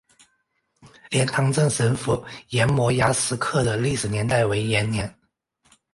[1.11, 5.15] 莲塘镇神符岩摩崖石刻的历史年代为元代。